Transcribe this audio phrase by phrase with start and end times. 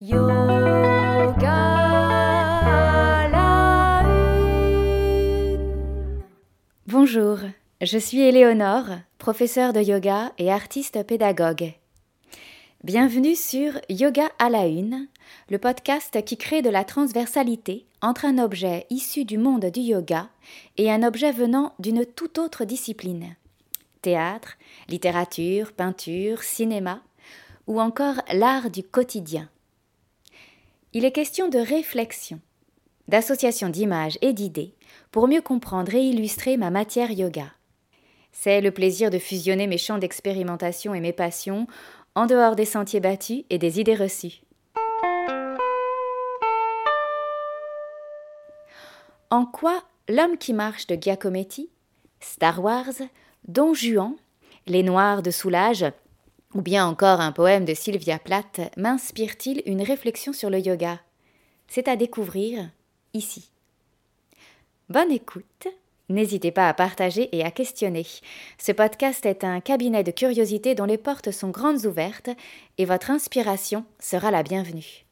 [0.00, 1.38] Yoga
[3.30, 4.02] la
[6.88, 7.38] Bonjour,
[7.80, 8.86] je suis Éléonore,
[9.18, 11.74] professeure de yoga et artiste pédagogue.
[12.82, 15.06] Bienvenue sur Yoga à la Une,
[15.48, 20.28] le podcast qui crée de la transversalité entre un objet issu du monde du yoga
[20.76, 23.36] et un objet venant d'une toute autre discipline.
[24.02, 24.58] Théâtre,
[24.88, 27.00] littérature, peinture, cinéma,
[27.68, 29.48] ou encore l'art du quotidien.
[30.96, 32.38] Il est question de réflexion,
[33.08, 34.74] d'association d'images et d'idées
[35.10, 37.52] pour mieux comprendre et illustrer ma matière yoga.
[38.30, 41.66] C'est le plaisir de fusionner mes champs d'expérimentation et mes passions
[42.14, 44.42] en dehors des sentiers battus et des idées reçues.
[49.30, 51.70] En quoi L'homme qui marche de Giacometti,
[52.20, 53.02] Star Wars,
[53.48, 54.14] Don Juan,
[54.68, 55.86] Les Noirs de Soulage
[56.54, 61.00] ou bien encore un poème de Sylvia Plath m'inspire-t-il une réflexion sur le yoga?
[61.68, 62.70] C'est à découvrir
[63.12, 63.50] ici.
[64.88, 65.68] Bonne écoute
[66.10, 68.06] N'hésitez pas à partager et à questionner.
[68.58, 72.30] Ce podcast est un cabinet de curiosité dont les portes sont grandes ouvertes
[72.76, 75.06] et votre inspiration sera la bienvenue.